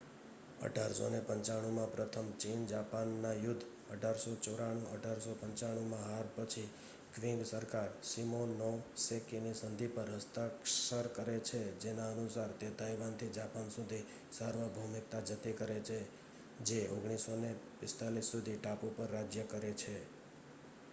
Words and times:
1895માં 0.61 1.91
પ્રથમ 1.91 2.25
ચીન-જાપાનના 2.39 3.33
યુદ્ધ 3.33 3.65
1894-1895માં 3.91 6.05
હાર 6.05 6.25
પછી 6.35 6.69
ક્વિંગ 7.15 7.45
સરકાર 7.45 7.89
શિમોનોસેકીની 8.03 9.53
સંધિ 9.53 9.87
પર 9.87 10.15
હસ્તાક્ષર 10.15 11.07
કરે 11.07 11.39
છે 11.39 11.79
જેના 11.79 12.11
અનુસાર 12.11 12.51
તે 12.51 12.69
તાઇવાનથી 12.69 13.29
જાપાન 13.29 13.69
સુધી 13.69 14.05
સાર્વભૌમિકતા 14.37 15.19
જતી 15.19 15.53
કરે 15.53 15.79
છે 15.79 16.05
જે 16.63 16.87
1945 16.87 18.21
સુધી 18.21 18.57
ટાપુ 18.57 18.93
પર 18.97 19.11
રાજ્ય 19.11 19.43
કરે 19.43 19.71
છે 19.71 20.21